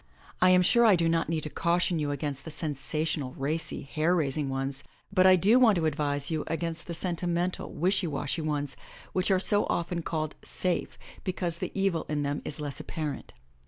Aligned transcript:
I 0.41 0.49
am 0.49 0.63
sure 0.63 0.83
I 0.83 0.95
do 0.95 1.07
not 1.07 1.29
need 1.29 1.43
to 1.43 1.49
caution 1.51 1.99
you 1.99 2.09
against 2.09 2.43
the 2.43 2.49
sensational, 2.49 3.33
racy, 3.33 3.83
hair 3.83 4.15
rais 4.15 4.35
ing 4.35 4.49
ones, 4.49 4.83
but 5.13 5.27
I 5.27 5.37
dp 5.37 5.59
want 5.61 5.75
to 5.75 5.85
advise 5.85 6.31
you 6.31 6.43
against 6.47 6.87
the 6.87 6.95
sentimental, 6.95 7.71
wishy 7.71 8.07
washy 8.07 8.41
ones, 8.41 8.75
which 9.13 9.29
are 9.29 9.39
so 9.39 9.67
often 9.67 10.01
called 10.01 10.33
"safe'* 10.43 10.97
because 11.23 11.57
the 11.59 11.71
evil 11.79 12.07
in 12.09 12.23
them 12.23 12.41
is 12.43 12.59
less 12.59 12.79
apparent. 12.79 13.33